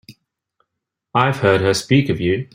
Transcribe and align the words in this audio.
I've 1.13 1.41
heard 1.41 1.61
her 1.61 1.75
speak 1.75 2.09
of 2.09 2.19
you. 2.19 2.49